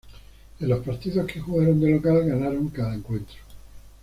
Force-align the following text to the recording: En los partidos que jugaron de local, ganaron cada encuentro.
En 0.59 0.67
los 0.67 0.83
partidos 0.83 1.27
que 1.31 1.39
jugaron 1.41 1.79
de 1.79 1.91
local, 1.91 2.25
ganaron 2.25 2.69
cada 2.69 2.95
encuentro. 2.95 3.37